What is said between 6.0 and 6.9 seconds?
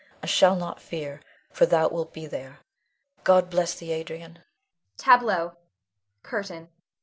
CURTAIN.